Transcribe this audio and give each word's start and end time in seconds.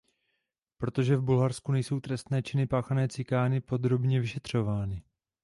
Protože 0.77 1.15
v 1.17 1.21
Bulharsku 1.21 1.71
nejsou 1.71 1.99
trestné 1.99 2.43
činy 2.43 2.67
páchané 2.67 3.07
cikány 3.07 3.61
podrobně 3.61 4.19
vyšetřovány. 4.19 5.03